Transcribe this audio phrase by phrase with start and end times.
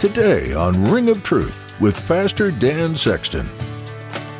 [0.00, 3.46] Today on Ring of Truth with Pastor Dan Sexton.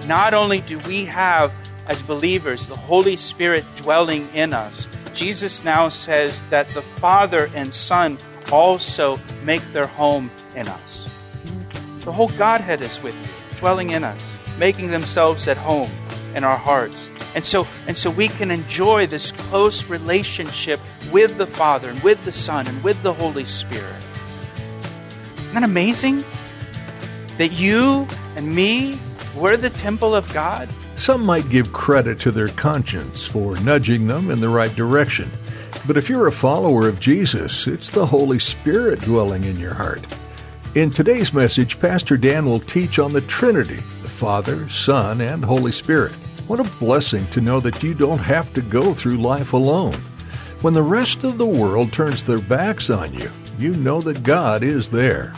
[0.06, 1.52] Not only do we have,
[1.86, 7.74] as believers, the Holy Spirit dwelling in us, Jesus now says that the Father and
[7.74, 8.16] Son
[8.50, 11.06] also make their home in us.
[12.06, 15.90] The whole Godhead is with you, dwelling in us, making themselves at home
[16.34, 17.10] in our hearts.
[17.34, 20.80] And so, and so we can enjoy this close relationship
[21.12, 24.06] with the Father and with the Son and with the Holy Spirit.
[25.50, 26.24] Isn't that amazing?
[27.38, 29.00] That you and me,
[29.34, 30.70] we're the temple of God.
[30.94, 35.28] Some might give credit to their conscience for nudging them in the right direction.
[35.88, 40.06] But if you're a follower of Jesus, it's the Holy Spirit dwelling in your heart.
[40.76, 45.72] In today's message, Pastor Dan will teach on the Trinity the Father, Son, and Holy
[45.72, 46.12] Spirit.
[46.46, 49.94] What a blessing to know that you don't have to go through life alone.
[50.60, 54.62] When the rest of the world turns their backs on you, you know that God
[54.62, 55.34] is there.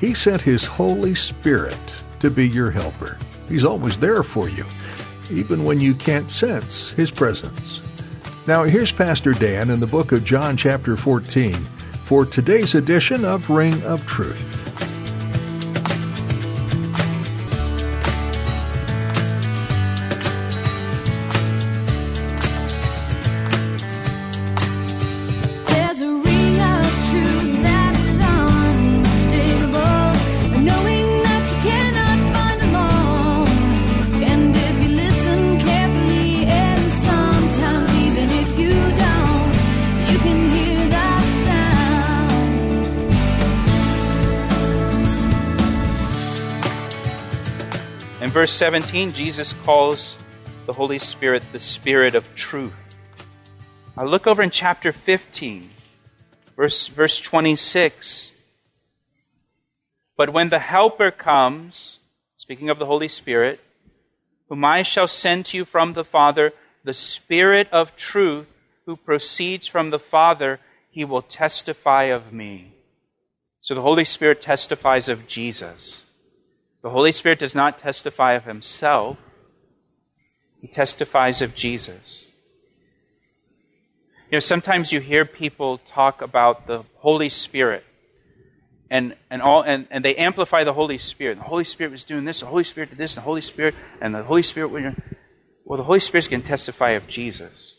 [0.00, 1.78] He sent His Holy Spirit
[2.20, 3.16] to be your helper.
[3.48, 4.64] He's always there for you,
[5.30, 7.80] even when you can't sense His presence.
[8.46, 11.52] Now, here's Pastor Dan in the book of John, chapter 14,
[12.04, 14.65] for today's edition of Ring of Truth.
[48.46, 50.16] Verse 17, Jesus calls
[50.66, 52.94] the Holy Spirit the Spirit of truth.
[53.96, 55.68] Now look over in chapter 15,
[56.56, 58.30] verse, verse 26.
[60.16, 61.98] But when the Helper comes,
[62.36, 63.58] speaking of the Holy Spirit,
[64.48, 66.52] whom I shall send to you from the Father,
[66.84, 68.46] the Spirit of truth,
[68.84, 72.74] who proceeds from the Father, he will testify of me.
[73.60, 76.04] So the Holy Spirit testifies of Jesus.
[76.86, 79.18] The Holy Spirit does not testify of himself,
[80.60, 82.28] he testifies of Jesus.
[84.30, 87.82] You know, sometimes you hear people talk about the Holy Spirit
[88.88, 91.38] and, and, all, and, and they amplify the Holy Spirit.
[91.38, 94.14] The Holy Spirit was doing this, the Holy Spirit did this, the Holy Spirit, and
[94.14, 94.70] the Holy Spirit.
[95.64, 97.74] Well, the Holy Spirit's going to testify of Jesus.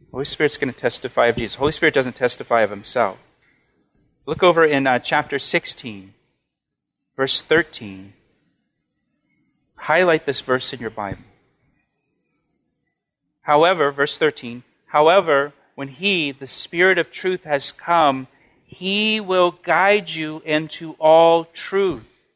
[0.00, 1.56] The Holy Spirit's going to testify of Jesus.
[1.56, 3.18] The Holy Spirit doesn't testify of himself.
[4.24, 6.14] Look over in uh, chapter 16,
[7.16, 8.12] verse 13.
[9.76, 11.22] Highlight this verse in your Bible.
[13.42, 18.26] However, verse 13, however, when He, the Spirit of truth, has come,
[18.64, 22.28] He will guide you into all truth.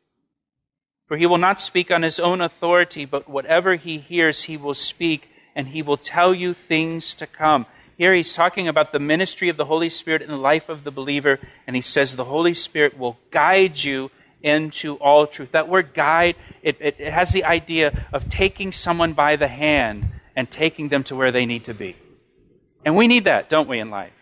[1.07, 4.75] For He will not speak on His own authority, but whatever He hears, He will
[4.75, 7.67] speak, and He will tell you things to come.
[7.99, 10.93] Here He's talking about the ministry of the Holy Spirit in the life of the
[10.93, 14.13] believer, and He says the Holy Spirit will guide you
[14.43, 15.53] into all truth.
[15.53, 20.11] That word guide, it, it, it has the idea of taking someone by the hand
[20.37, 21.97] and taking them to where they need to be.
[22.85, 24.13] And we need that, don't we, in life?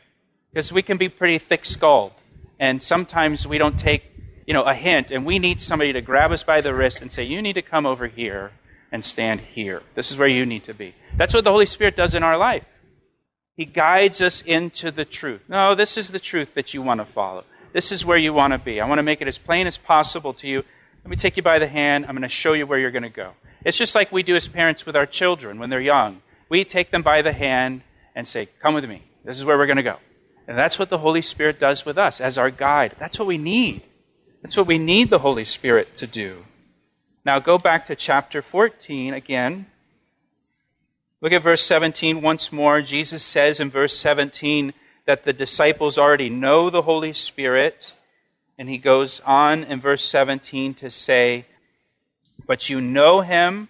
[0.53, 2.12] Because we can be pretty thick skulled.
[2.59, 4.05] And sometimes we don't take,
[4.47, 7.12] you know, a hint, and we need somebody to grab us by the wrist and
[7.12, 8.51] say, You need to come over here
[8.91, 9.83] and stand here.
[9.95, 10.95] This is where you need to be.
[11.17, 12.65] That's what the Holy Spirit does in our life.
[13.57, 15.43] He guides us into the truth.
[15.49, 17.45] No, this is the truth that you want to follow.
[17.73, 18.81] This is where you want to be.
[18.81, 20.65] I want to make it as plain as possible to you.
[21.04, 22.07] Let me take you by the hand.
[22.07, 23.33] I'm going to show you where you're going to go.
[23.65, 26.22] It's just like we do as parents with our children when they're young.
[26.48, 27.83] We take them by the hand
[28.15, 29.03] and say, Come with me.
[29.25, 29.98] This is where we're going to go.
[30.47, 32.97] And that's what the Holy Spirit does with us as our guide.
[32.98, 33.83] That's what we need.
[34.42, 36.45] That's what we need the Holy Spirit to do.
[37.25, 39.66] Now go back to chapter 14 again.
[41.21, 42.81] Look at verse 17 once more.
[42.81, 44.72] Jesus says in verse 17
[45.09, 47.95] that the disciples already know the Holy Spirit.
[48.59, 51.47] And he goes on in verse 17 to say,
[52.47, 53.69] But you know him,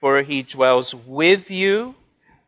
[0.00, 1.94] for he dwells with you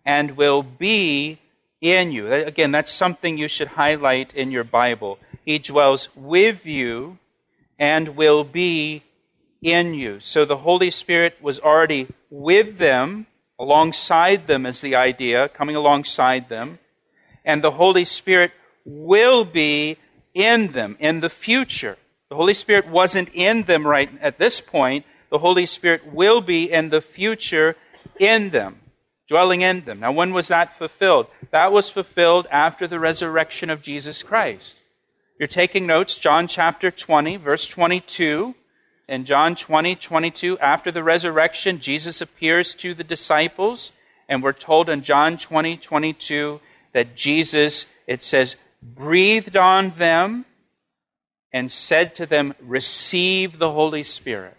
[0.06, 1.38] and will be
[1.82, 2.32] in you.
[2.32, 5.18] Again, that's something you should highlight in your Bible.
[5.44, 7.18] He dwells with you
[7.78, 9.02] and will be
[9.60, 10.18] in you.
[10.20, 13.26] So the Holy Spirit was already with them,
[13.58, 16.78] alongside them is the idea, coming alongside them.
[17.44, 18.52] And the Holy Spirit
[18.84, 19.96] will be
[20.34, 21.96] in them in the future.
[22.28, 25.04] The Holy Spirit wasn't in them right at this point.
[25.30, 27.76] The Holy Spirit will be in the future
[28.18, 28.80] in them,
[29.28, 30.00] dwelling in them.
[30.00, 31.26] Now, when was that fulfilled?
[31.50, 34.78] That was fulfilled after the resurrection of Jesus Christ.
[35.38, 38.54] You're taking notes, John chapter 20, verse 22.
[39.08, 43.90] In John 20, 22, after the resurrection, Jesus appears to the disciples,
[44.28, 46.60] and we're told in John 20, 22
[46.92, 50.44] that Jesus, it says, breathed on them
[51.52, 54.56] and said to them, Receive the Holy Spirit.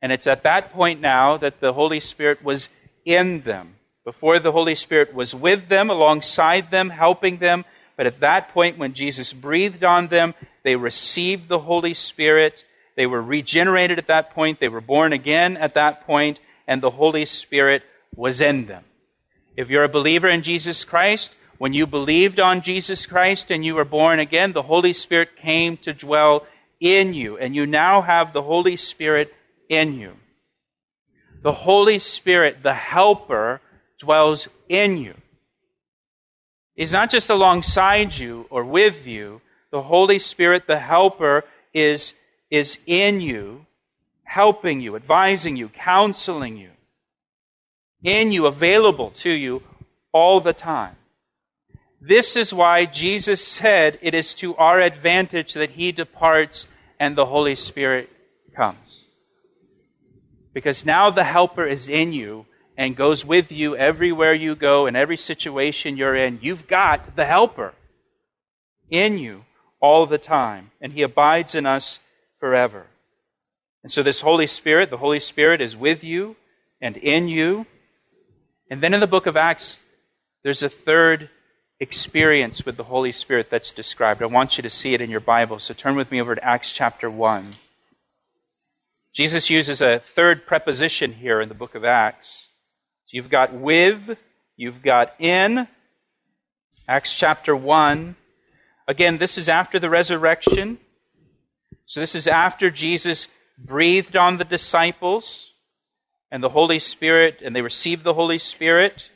[0.00, 2.68] And it's at that point now that the Holy Spirit was
[3.04, 3.74] in them.
[4.04, 7.64] Before the Holy Spirit was with them, alongside them, helping them.
[7.96, 12.64] But at that point, when Jesus breathed on them, they received the Holy Spirit.
[12.96, 14.60] They were regenerated at that point.
[14.60, 17.82] They were born again at that point, and the Holy Spirit
[18.14, 18.84] was in them.
[19.58, 23.74] If you're a believer in Jesus Christ, when you believed on Jesus Christ and you
[23.74, 26.46] were born again, the Holy Spirit came to dwell
[26.78, 29.34] in you, and you now have the Holy Spirit
[29.68, 30.12] in you.
[31.42, 33.60] The Holy Spirit, the Helper,
[33.98, 35.14] dwells in you.
[36.76, 39.40] He's not just alongside you or with you.
[39.72, 41.42] The Holy Spirit, the Helper,
[41.74, 42.14] is,
[42.48, 43.66] is in you,
[44.22, 46.70] helping you, advising you, counseling you,
[48.02, 49.62] in you, available to you
[50.12, 50.96] all the time.
[52.00, 56.68] This is why Jesus said it is to our advantage that he departs
[57.00, 58.08] and the Holy Spirit
[58.54, 59.04] comes.
[60.52, 62.46] Because now the Helper is in you
[62.76, 66.38] and goes with you everywhere you go, in every situation you're in.
[66.40, 67.74] You've got the Helper
[68.88, 69.44] in you
[69.80, 71.98] all the time, and he abides in us
[72.38, 72.86] forever.
[73.82, 76.36] And so, this Holy Spirit, the Holy Spirit is with you
[76.80, 77.66] and in you.
[78.70, 79.78] And then in the book of Acts,
[80.42, 81.30] there's a third
[81.80, 84.22] experience with the Holy Spirit that's described.
[84.22, 85.58] I want you to see it in your Bible.
[85.58, 87.54] So turn with me over to Acts chapter 1.
[89.14, 92.48] Jesus uses a third preposition here in the book of Acts.
[93.06, 94.18] So you've got with,
[94.56, 95.66] you've got in.
[96.86, 98.16] Acts chapter 1.
[98.86, 100.78] Again, this is after the resurrection.
[101.86, 103.28] So this is after Jesus
[103.58, 105.52] breathed on the disciples
[106.30, 109.10] and the Holy Spirit, and they received the Holy Spirit.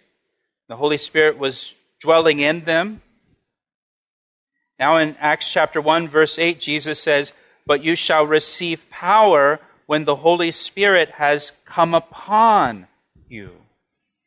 [0.69, 3.03] The Holy Spirit was dwelling in them.
[4.79, 7.33] Now in Acts chapter 1, verse 8, Jesus says,
[7.67, 12.87] But you shall receive power when the Holy Spirit has come upon
[13.29, 13.53] you.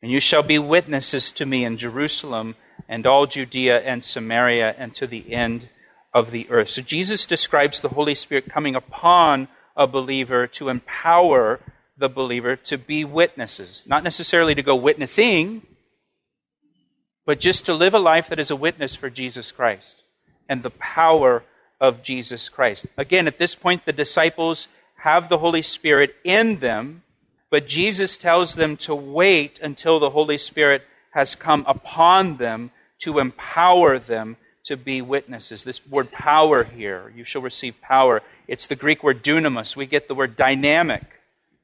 [0.00, 2.54] And you shall be witnesses to me in Jerusalem
[2.88, 5.68] and all Judea and Samaria and to the end
[6.14, 6.70] of the earth.
[6.70, 11.60] So Jesus describes the Holy Spirit coming upon a believer to empower
[11.98, 13.84] the believer to be witnesses.
[13.86, 15.62] Not necessarily to go witnessing,
[17.24, 20.02] but just to live a life that is a witness for Jesus Christ
[20.48, 21.42] and the power
[21.80, 22.86] of Jesus Christ.
[22.96, 27.02] Again, at this point, the disciples have the Holy Spirit in them,
[27.50, 30.82] but Jesus tells them to wait until the Holy Spirit
[31.12, 32.70] has come upon them
[33.00, 35.64] to empower them to be witnesses.
[35.64, 38.22] This word power here, you shall receive power.
[38.48, 39.76] It's the Greek word dunamis.
[39.76, 41.04] We get the word dynamic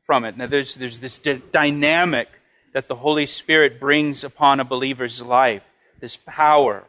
[0.04, 0.36] from it.
[0.36, 2.28] Now, there's, there's this d- dynamic
[2.74, 5.62] that the Holy Spirit brings upon a believer's life,
[6.00, 6.84] this power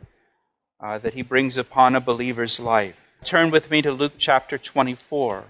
[0.79, 2.96] uh, that He brings upon a believer's life.
[3.24, 5.46] Turn with me to Luke chapter 24.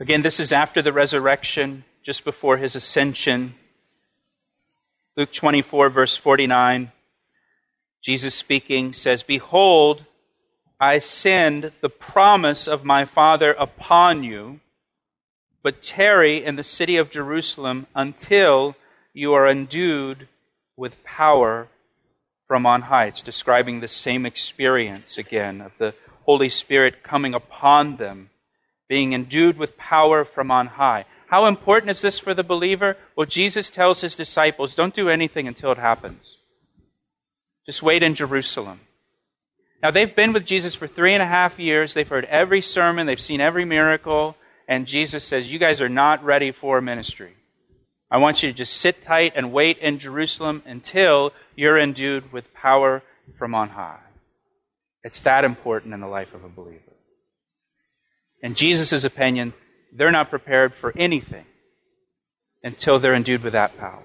[0.00, 3.54] Again, this is after the resurrection, just before His ascension.
[5.16, 6.92] Luke 24, verse 49.
[8.02, 10.04] Jesus speaking says, Behold,
[10.78, 14.60] I send the promise of my Father upon you,
[15.64, 18.76] but tarry in the city of Jerusalem until
[19.14, 20.28] you are endued
[20.76, 21.68] with power
[22.46, 23.06] from on high.
[23.06, 25.94] It's describing the same experience again of the
[26.26, 28.28] Holy Spirit coming upon them,
[28.88, 31.06] being endued with power from on high.
[31.28, 32.98] How important is this for the believer?
[33.16, 36.36] Well, Jesus tells his disciples, don't do anything until it happens.
[37.64, 38.80] Just wait in Jerusalem.
[39.82, 41.94] Now, they've been with Jesus for three and a half years.
[41.94, 44.36] They've heard every sermon, they've seen every miracle,
[44.68, 47.34] and Jesus says, You guys are not ready for ministry.
[48.10, 52.52] I want you to just sit tight and wait in Jerusalem until you're endued with
[52.54, 53.02] power
[53.38, 54.00] from on high.
[55.02, 56.80] It's that important in the life of a believer.
[58.42, 59.52] In Jesus' opinion,
[59.92, 61.46] they're not prepared for anything
[62.62, 64.02] until they're endued with that power.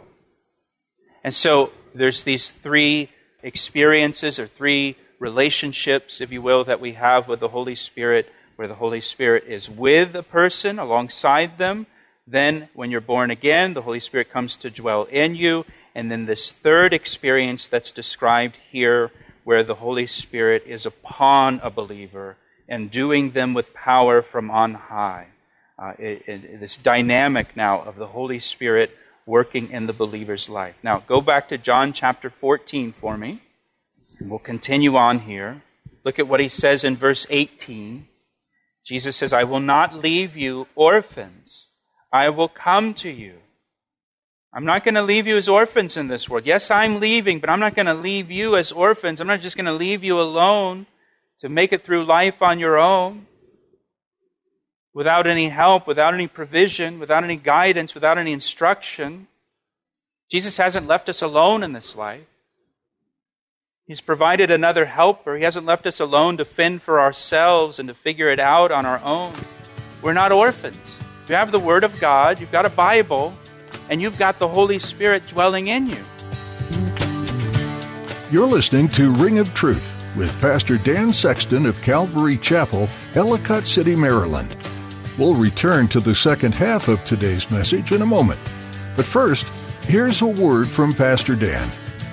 [1.23, 3.09] And so there's these three
[3.43, 8.67] experiences or three relationships, if you will, that we have with the Holy Spirit, where
[8.67, 11.87] the Holy Spirit is with a person, alongside them.
[12.27, 15.65] Then, when you're born again, the Holy Spirit comes to dwell in you.
[15.95, 19.11] And then, this third experience that's described here,
[19.45, 22.35] where the Holy Spirit is upon a believer
[22.67, 25.27] and doing them with power from on high.
[25.81, 28.91] Uh, it, it, this dynamic now of the Holy Spirit
[29.25, 30.75] working in the believer's life.
[30.83, 33.41] Now, go back to John chapter 14 for me.
[34.19, 35.61] And we'll continue on here.
[36.03, 38.07] Look at what he says in verse 18.
[38.89, 41.67] Jesus says, I will not leave you orphans.
[42.11, 43.35] I will come to you.
[44.51, 46.47] I'm not going to leave you as orphans in this world.
[46.47, 49.21] Yes, I'm leaving, but I'm not going to leave you as orphans.
[49.21, 50.87] I'm not just going to leave you alone
[51.39, 53.27] to make it through life on your own
[54.91, 59.27] without any help, without any provision, without any guidance, without any instruction.
[60.31, 62.25] Jesus hasn't left us alone in this life.
[63.89, 65.35] He's provided another helper.
[65.35, 68.85] He hasn't left us alone to fend for ourselves and to figure it out on
[68.85, 69.33] our own.
[70.03, 70.99] We're not orphans.
[71.27, 73.33] You have the Word of God, you've got a Bible,
[73.89, 75.97] and you've got the Holy Spirit dwelling in you.
[78.29, 83.95] You're listening to Ring of Truth with Pastor Dan Sexton of Calvary Chapel, Ellicott City,
[83.95, 84.55] Maryland.
[85.17, 88.39] We'll return to the second half of today's message in a moment.
[88.95, 89.47] But first,
[89.87, 91.71] here's a word from Pastor Dan.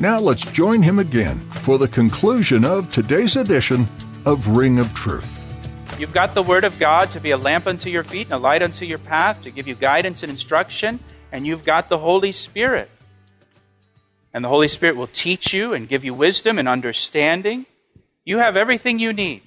[0.00, 3.86] Now let's join him again for the conclusion of today's edition
[4.24, 5.30] of Ring of Truth.
[6.00, 8.42] You've got the Word of God to be a lamp unto your feet and a
[8.42, 12.32] light unto your path, to give you guidance and instruction, and you've got the Holy
[12.32, 12.90] Spirit.
[14.32, 17.66] And the Holy Spirit will teach you and give you wisdom and understanding.
[18.24, 19.42] You have everything you need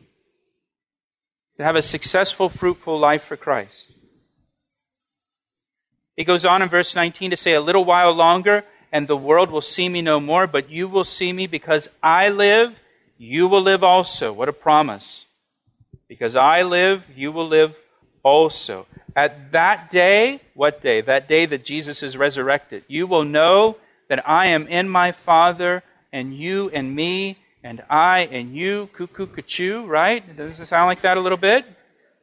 [1.57, 3.91] to have a successful, fruitful life for Christ.
[6.15, 9.49] He goes on in verse 19 to say, A little while longer, and the world
[9.49, 12.75] will see me no more, but you will see me because I live,
[13.17, 14.31] you will live also.
[14.31, 15.25] What a promise.
[16.07, 17.75] Because I live, you will live
[18.21, 18.85] also.
[19.15, 21.01] At that day, what day?
[21.01, 23.77] That day that Jesus is resurrected, you will know
[24.09, 25.81] that I am in my Father,
[26.11, 30.37] and you and me, and I and you, cuckoo, cuckoo, right?
[30.37, 31.65] Does it sound like that a little bit?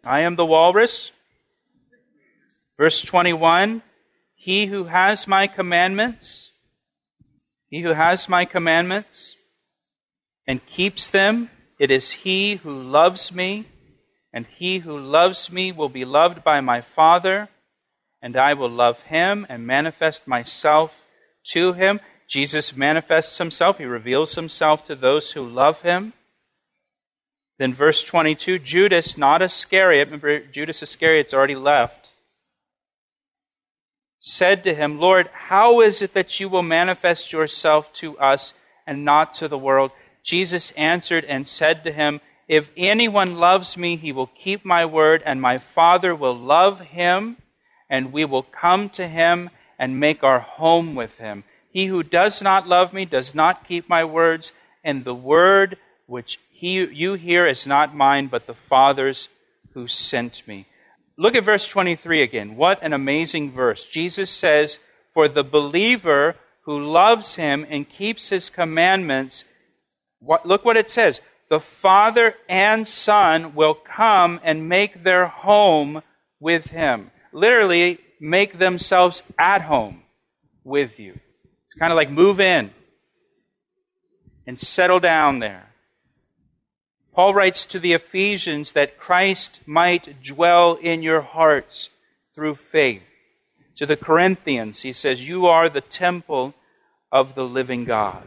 [0.05, 1.11] I am the walrus.
[2.79, 3.83] Verse 21
[4.37, 6.50] He who has my commandments,
[7.71, 9.37] he who has my commandments
[10.47, 13.67] and keeps them, it is he who loves me,
[14.33, 17.49] and he who loves me will be loved by my Father,
[18.21, 20.93] and I will love him and manifest myself
[21.53, 22.01] to him.
[22.29, 26.13] Jesus manifests himself, he reveals himself to those who love him.
[27.59, 32.00] Then, verse 22 Judas, not Iscariot, remember Judas Iscariot's already left,
[34.21, 38.53] said to him, Lord, how is it that you will manifest yourself to us
[38.87, 39.91] and not to the world?
[40.23, 45.23] Jesus answered and said to him, If anyone loves me, he will keep my word,
[45.25, 47.39] and my Father will love him,
[47.89, 49.49] and we will come to him
[49.79, 51.45] and make our home with him.
[51.73, 54.53] He who does not love me does not keep my words,
[54.85, 59.29] and the word which he, you hear is not mine, but the Father's
[59.73, 60.67] who sent me.
[61.21, 62.57] Look at verse 23 again.
[62.57, 63.85] What an amazing verse.
[63.85, 64.79] Jesus says,
[65.13, 69.45] For the believer who loves him and keeps his commandments,
[70.21, 71.21] what, look what it says.
[71.51, 76.01] The Father and Son will come and make their home
[76.41, 77.11] with him.
[77.35, 80.05] Literally, make themselves at home
[80.65, 81.21] with you.
[81.67, 82.71] It's kind of like move in
[84.47, 85.70] and settle down there.
[87.15, 91.91] Paul writes to the Ephesians that Christ might dwell in your hearts
[92.35, 93.03] through faith.
[93.77, 96.55] To the Corinthians, he says, You are the temple
[97.11, 98.25] of the living God.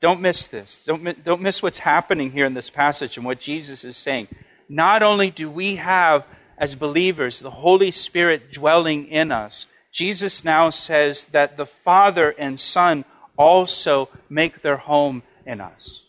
[0.00, 0.84] Don't miss this.
[0.84, 4.28] Don't, don't miss what's happening here in this passage and what Jesus is saying.
[4.68, 6.24] Not only do we have,
[6.56, 12.60] as believers, the Holy Spirit dwelling in us, Jesus now says that the Father and
[12.60, 13.04] Son
[13.36, 16.04] also make their home in us.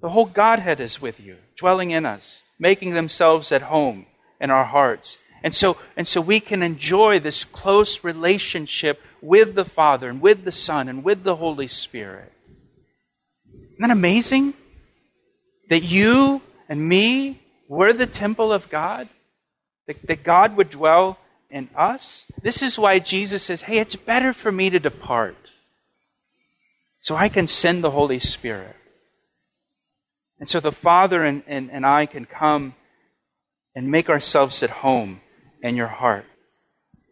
[0.00, 4.06] The whole Godhead is with you, dwelling in us, making themselves at home
[4.40, 5.18] in our hearts.
[5.42, 10.44] And so, and so we can enjoy this close relationship with the Father and with
[10.44, 12.32] the Son and with the Holy Spirit.
[13.52, 14.54] Isn't that amazing?
[15.68, 19.08] That you and me, we're the temple of God,
[19.86, 21.18] that, that God would dwell
[21.50, 22.26] in us.
[22.42, 25.36] This is why Jesus says, hey, it's better for me to depart
[27.00, 28.76] so I can send the Holy Spirit.
[30.40, 32.74] And so the Father and, and, and I can come
[33.74, 35.20] and make ourselves at home
[35.62, 36.24] in your heart.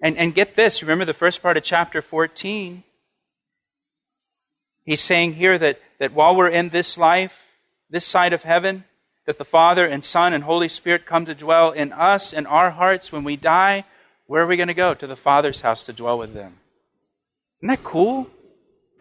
[0.03, 2.83] And, and get this, remember the first part of chapter 14?
[4.85, 7.43] He's saying here that, that while we're in this life,
[7.91, 8.85] this side of heaven,
[9.27, 12.71] that the Father and Son and Holy Spirit come to dwell in us, in our
[12.71, 13.13] hearts.
[13.13, 13.85] When we die,
[14.27, 14.95] where are we going to go?
[14.95, 16.55] To the Father's house to dwell with them.
[17.61, 18.31] Isn't that cool?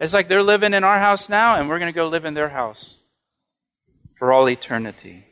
[0.00, 2.34] It's like they're living in our house now, and we're going to go live in
[2.34, 2.97] their house
[4.18, 5.24] for all eternity.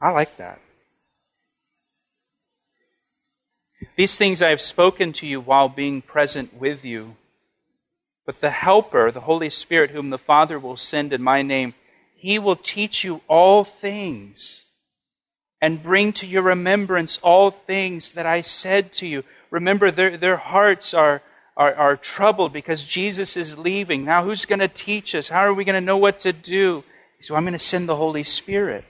[0.00, 0.60] I like that.
[3.96, 7.16] These things I have spoken to you while being present with you.
[8.26, 11.74] But the Helper, the Holy Spirit, whom the Father will send in my name,
[12.14, 14.66] he will teach you all things
[15.60, 19.24] and bring to your remembrance all things that I said to you.
[19.50, 21.22] Remember, their, their hearts are,
[21.56, 24.04] are, are troubled because Jesus is leaving.
[24.04, 25.28] Now, who's going to teach us?
[25.28, 26.84] How are we going to know what to do?
[27.20, 28.84] So I'm going to send the Holy Spirit.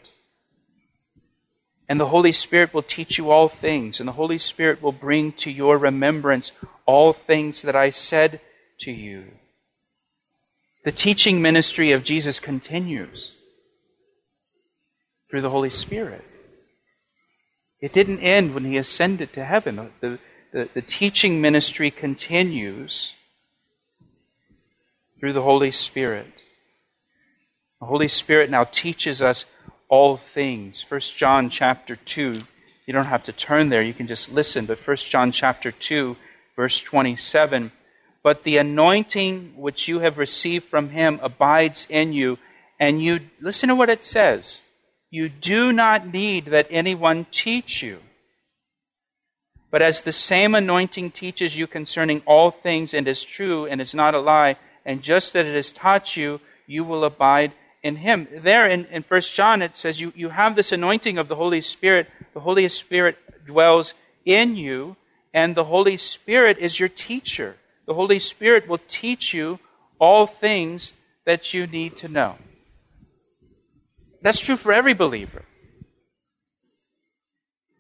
[1.89, 5.33] And the Holy Spirit will teach you all things, and the Holy Spirit will bring
[5.33, 6.53] to your remembrance
[6.85, 8.41] all things that I said
[8.81, 9.25] to you.
[10.85, 13.35] The teaching ministry of Jesus continues
[15.31, 16.25] through the Holy Spirit.
[17.81, 19.91] It didn't end when he ascended to heaven.
[20.01, 20.19] The,
[20.53, 23.15] the, the teaching ministry continues
[25.19, 26.33] through the Holy Spirit.
[27.81, 29.45] The Holy Spirit now teaches us
[29.89, 30.85] all things.
[30.89, 32.43] 1 John chapter 2.
[32.87, 34.67] You don't have to turn there, you can just listen.
[34.67, 36.17] But 1 John chapter 2,
[36.57, 37.71] verse 27.
[38.23, 42.39] But the anointing which you have received from him abides in you,
[42.81, 44.63] and you, listen to what it says.
[45.11, 48.01] You do not need that anyone teach you.
[49.71, 53.95] But as the same anointing teaches you concerning all things and is true and is
[53.95, 58.29] not a lie, and just that it has taught you, you will abide in him.
[58.33, 61.61] There in, in 1 John it says you, you have this anointing of the Holy
[61.61, 62.09] Spirit.
[62.35, 64.97] The Holy Spirit dwells in you,
[65.33, 67.57] and the Holy Spirit is your teacher.
[67.87, 69.59] The Holy Spirit will teach you
[69.99, 70.93] all things
[71.25, 72.37] that you need to know.
[74.23, 75.45] That's true for every believer.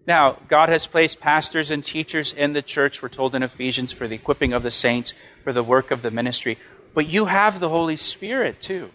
[0.06, 4.08] Now, God has placed pastors and teachers in the church, we're told in Ephesians, for
[4.08, 5.12] the equipping of the saints,
[5.44, 6.56] for the work of the ministry.
[6.94, 8.90] But you have the Holy Spirit too.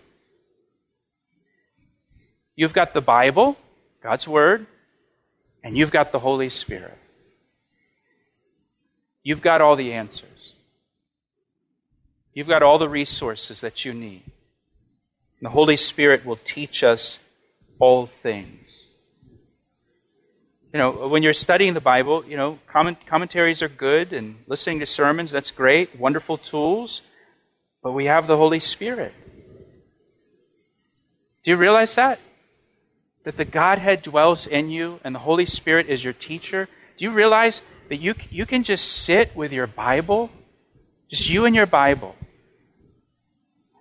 [2.55, 3.57] You've got the Bible,
[4.01, 4.67] God's Word,
[5.63, 6.97] and you've got the Holy Spirit.
[9.23, 10.53] You've got all the answers.
[12.33, 14.23] You've got all the resources that you need.
[15.41, 17.19] The Holy Spirit will teach us
[17.79, 18.83] all things.
[20.73, 24.79] You know, when you're studying the Bible, you know, comment, commentaries are good and listening
[24.79, 27.01] to sermons, that's great, wonderful tools,
[27.83, 29.13] but we have the Holy Spirit.
[31.43, 32.19] Do you realize that?
[33.23, 36.67] That the Godhead dwells in you and the Holy Spirit is your teacher?
[36.97, 40.29] Do you realize that you, you can just sit with your Bible,
[41.09, 42.15] just you and your Bible,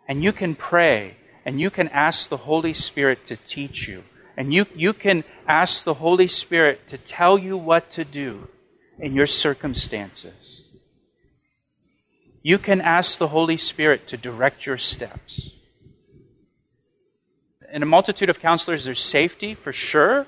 [0.08, 4.04] and you can pray and you can ask the Holy Spirit to teach you.
[4.36, 8.48] And you, you can ask the Holy Spirit to tell you what to do
[8.98, 10.62] in your circumstances.
[12.42, 15.52] You can ask the Holy Spirit to direct your steps.
[17.72, 20.26] In a multitude of counselors, there's safety for sure.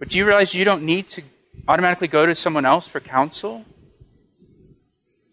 [0.00, 1.22] But do you realize you don't need to
[1.68, 3.64] automatically go to someone else for counsel?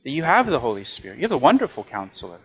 [0.04, 1.18] That you have the Holy Spirit.
[1.18, 2.40] You have a wonderful counselor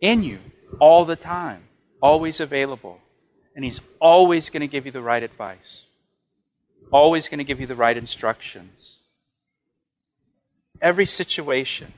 [0.00, 0.40] in you
[0.80, 1.62] all the time,
[2.02, 2.98] always available.
[3.54, 5.84] And He's always going to give you the right advice,
[6.92, 8.96] always going to give you the right instructions.
[10.82, 11.92] Every situation.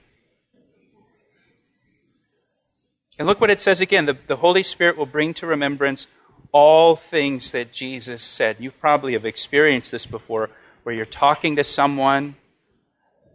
[3.21, 4.07] And look what it says again.
[4.07, 6.07] The, the Holy Spirit will bring to remembrance
[6.53, 8.57] all things that Jesus said.
[8.59, 10.49] You probably have experienced this before,
[10.85, 12.37] where you're talking to someone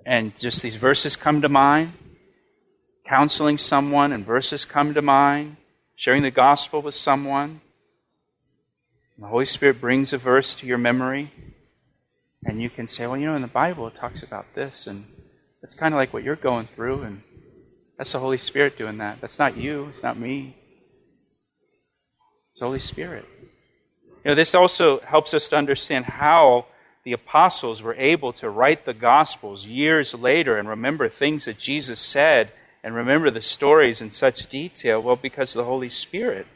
[0.04, 1.94] and just these verses come to mind.
[3.08, 5.58] Counseling someone and verses come to mind,
[5.96, 7.62] sharing the gospel with someone.
[9.20, 11.32] The Holy Spirit brings a verse to your memory,
[12.44, 15.06] and you can say, Well, you know, in the Bible it talks about this, and
[15.62, 17.22] it's kind of like what you're going through, and
[17.98, 19.22] that's the Holy Spirit doing that.
[19.22, 20.56] That's not you, it's not me.
[22.52, 23.26] It's the Holy Spirit.
[24.24, 26.66] You know, this also helps us to understand how
[27.04, 32.00] the apostles were able to write the Gospels years later and remember things that Jesus
[32.00, 32.52] said
[32.84, 35.02] and remember the stories in such detail?
[35.02, 36.48] Well, because the Holy Spirit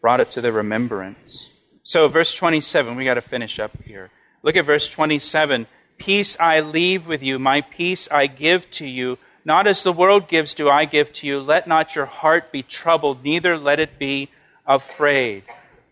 [0.00, 1.50] brought it to their remembrance.
[1.84, 4.10] So, verse 27, we got to finish up here.
[4.42, 5.66] Look at verse 27.
[5.98, 9.18] Peace I leave with you, my peace I give to you.
[9.44, 11.40] Not as the world gives, do I give to you.
[11.40, 14.28] Let not your heart be troubled, neither let it be
[14.66, 15.44] afraid.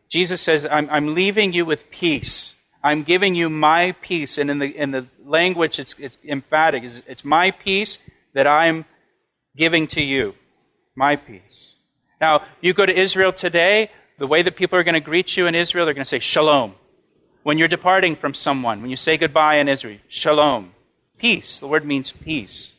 [0.08, 2.54] Jesus says, I'm, I'm leaving you with peace.
[2.82, 4.38] I'm giving you my peace.
[4.38, 6.82] And in the, in the language, it's, it's emphatic.
[6.82, 7.98] It's, it's my peace
[8.34, 8.84] that I'm
[9.56, 10.34] giving to you.
[10.96, 11.72] My peace.
[12.20, 15.46] Now, you go to Israel today, the way that people are going to greet you
[15.46, 16.74] in Israel, they're going to say shalom.
[17.42, 20.72] When you're departing from someone, when you say goodbye in Israel, shalom.
[21.18, 21.58] Peace.
[21.58, 22.72] The word means peace.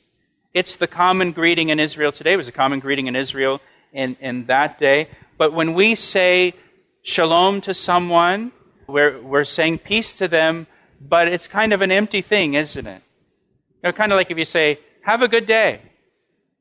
[0.54, 2.34] It's the common greeting in Israel today.
[2.34, 3.62] It was a common greeting in Israel
[3.94, 5.10] in, in that day.
[5.38, 6.54] But when we say
[7.04, 8.52] shalom to someone,
[8.88, 10.68] we're, we're saying peace to them,
[11.00, 13.02] but it's kind of an empty thing, isn't it?
[13.82, 15.82] You know, kind of like if you say, have a good day.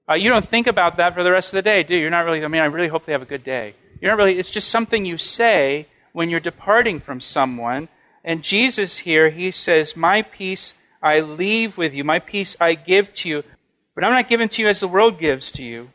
[0.08, 2.02] Uh, you don't think about that for the rest of the day, do you?
[2.02, 3.74] You're not really, I mean, I really hope they have a good day.
[4.00, 7.88] You're not really, it's just something you say when you're departing from someone.
[8.24, 13.12] And Jesus here, he says, My peace I leave with you, my peace I give
[13.14, 13.42] to you,
[14.00, 15.80] but I'm not giving to you as the world gives to you.
[15.82, 15.90] You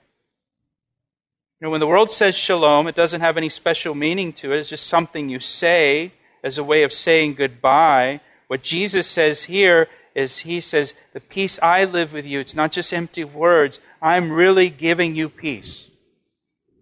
[1.60, 4.60] know, when the world says shalom, it doesn't have any special meaning to it.
[4.60, 6.14] It's just something you say
[6.44, 8.22] as a way of saying goodbye.
[8.46, 12.72] What Jesus says here is He says, The peace I live with you, it's not
[12.72, 13.80] just empty words.
[14.04, 15.90] I'm really giving you peace.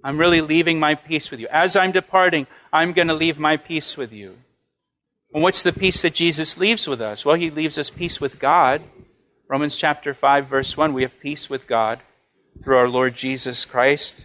[0.04, 1.48] I'm really leaving my peace with you.
[1.50, 4.40] As I'm departing, I'm going to leave my peace with you.
[5.34, 7.24] And what's the peace that Jesus leaves with us?
[7.24, 8.82] Well, He leaves us peace with God.
[9.54, 12.00] Romans chapter 5, verse 1, we have peace with God
[12.63, 14.22] through our Lord Jesus Christ.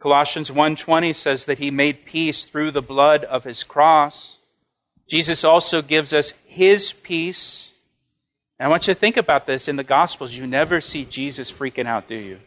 [0.00, 4.38] Colossians 1:20 says that he made peace through the blood of his cross.
[5.08, 7.74] Jesus also gives us his peace.
[8.58, 10.34] And I want you to think about this in the gospels.
[10.34, 12.40] You never see Jesus freaking out, do you?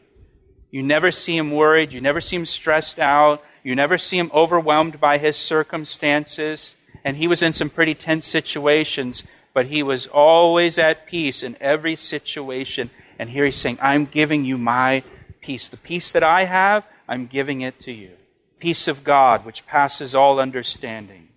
[0.71, 4.29] You never see him worried, you never see him stressed out, you never see him
[4.33, 6.75] overwhelmed by his circumstances.
[7.05, 11.55] And he was in some pretty tense situations, but he was always at peace in
[11.61, 12.89] every situation.
[13.19, 15.03] And here he's saying, I'm giving you my
[15.41, 15.69] peace.
[15.69, 18.11] The peace that I have, I'm giving it to you.
[18.59, 21.29] Peace of God, which passes all understanding,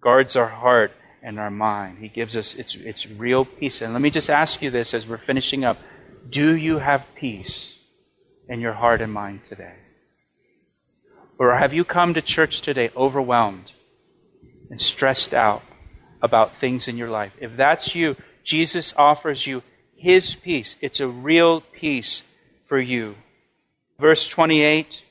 [0.00, 1.98] guards our heart and our mind.
[1.98, 3.80] He gives us its, its real peace.
[3.80, 5.78] And let me just ask you this as we're finishing up
[6.28, 7.78] Do you have peace
[8.48, 9.76] in your heart and mind today?
[11.38, 13.72] Or have you come to church today overwhelmed
[14.70, 15.62] and stressed out
[16.24, 17.32] about things in your life?
[17.38, 19.62] If that's you, Jesus offers you
[19.94, 20.76] his peace.
[20.80, 22.22] It's a real peace
[22.64, 23.16] for you.
[24.00, 25.02] Verse 28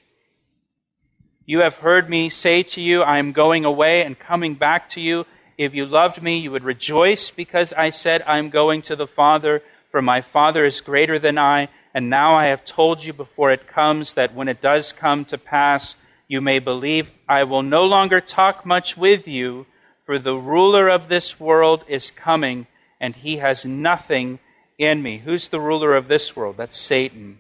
[1.46, 5.02] You have heard me say to you, I am going away and coming back to
[5.02, 5.26] you.
[5.58, 9.08] If you loved me, you would rejoice because I said, I am going to the
[9.08, 11.70] Father, for my Father is greater than I.
[11.94, 15.38] And now I have told you before it comes, that when it does come to
[15.38, 15.96] pass,
[16.28, 17.12] you may believe.
[17.30, 19.68] I will no longer talk much with you,
[20.06, 22.68] for the ruler of this world is coming,
[23.00, 24.40] and he has nothing
[24.78, 25.20] in me.
[25.20, 26.58] Who's the ruler of this world?
[26.58, 27.40] That's Satan.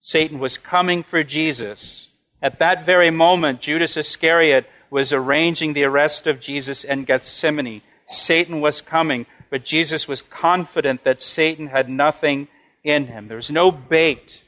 [0.00, 2.08] Satan was coming for Jesus.
[2.42, 7.82] At that very moment, Judas Iscariot was arranging the arrest of Jesus in Gethsemane.
[8.06, 12.48] Satan was coming, but Jesus was confident that Satan had nothing
[12.82, 13.28] in him.
[13.28, 14.42] There was no bait,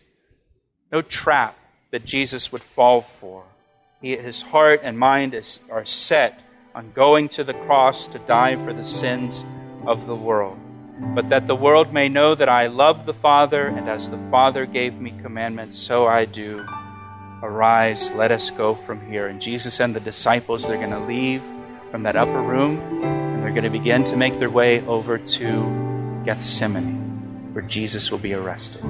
[0.93, 1.59] no trap
[1.91, 3.45] that Jesus would fall for.
[4.01, 6.41] He, his heart and mind is, are set
[6.77, 9.43] on going to the cross to die for the sins
[9.87, 10.59] of the world.
[11.15, 14.67] But that the world may know that I love the Father, and as the Father
[14.67, 16.67] gave me commandments, so I do.
[17.43, 19.27] Arise, let us go from here.
[19.27, 21.43] And Jesus and the disciples, they're going to leave
[21.91, 26.23] from that upper room, and they're going to begin to make their way over to
[26.27, 28.83] Gethsemane, where Jesus will be arrested.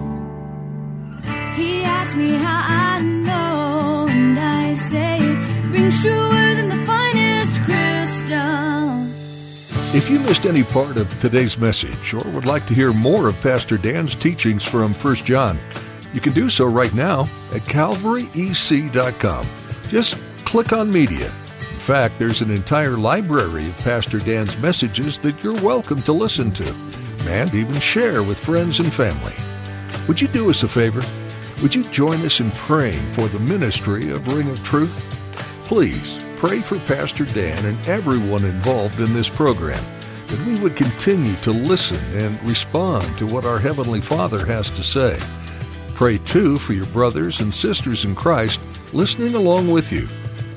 [1.54, 3.15] He asked me how I
[9.96, 13.40] If you missed any part of today's message or would like to hear more of
[13.40, 15.58] Pastor Dan's teachings from 1 John,
[16.12, 17.22] you can do so right now
[17.54, 19.46] at calvaryec.com.
[19.88, 21.28] Just click on Media.
[21.28, 26.52] In fact, there's an entire library of Pastor Dan's messages that you're welcome to listen
[26.52, 26.74] to
[27.20, 29.32] and even share with friends and family.
[30.08, 31.00] Would you do us a favor?
[31.62, 34.94] Would you join us in praying for the ministry of Ring of Truth?
[35.64, 39.82] Please pray for Pastor Dan and everyone involved in this program
[40.26, 44.84] that we would continue to listen and respond to what our Heavenly Father has to
[44.84, 45.18] say.
[45.94, 48.60] Pray too for your brothers and sisters in Christ
[48.92, 50.06] listening along with you,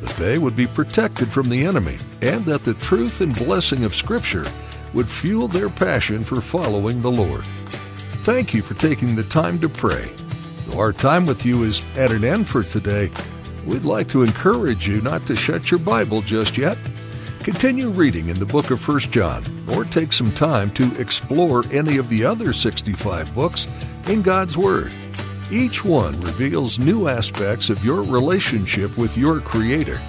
[0.02, 3.96] that they would be protected from the enemy, and that the truth and blessing of
[3.96, 4.46] Scripture
[4.94, 7.46] would fuel their passion for following the Lord.
[8.26, 10.12] Thank you for taking the time to pray.
[10.76, 13.12] Our time with you is at an end for today,
[13.66, 16.78] we'd like to encourage you not to shut your Bible just yet.
[17.40, 19.44] Continue reading in the book of 1 John,
[19.74, 23.68] or take some time to explore any of the other 65 books
[24.08, 24.94] in God's Word.
[25.52, 30.00] Each one reveals new aspects of your relationship with your Creator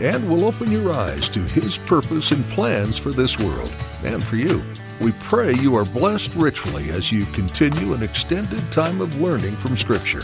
[0.00, 3.72] and will open your eyes to His purpose and plans for this world
[4.04, 4.62] and for you.
[5.00, 9.76] We pray you are blessed richly as you continue an extended time of learning from
[9.76, 10.22] Scripture.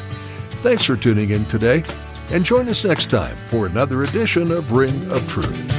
[0.62, 1.84] Thanks for tuning in today,
[2.32, 5.73] and join us next time for another edition of Ring of Truth.